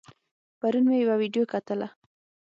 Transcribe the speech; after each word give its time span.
پرون 0.59 0.83
مې 0.87 0.95
يوه 1.03 1.15
ويډيو 1.19 1.49
کتله 1.51 1.87